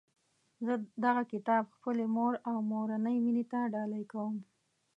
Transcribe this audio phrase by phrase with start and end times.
[0.65, 0.73] زه
[1.03, 4.35] دغه کتاب خپلي مور او مورنۍ میني ته ډالۍ کوم